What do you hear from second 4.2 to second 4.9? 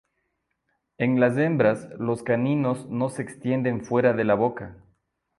la boca.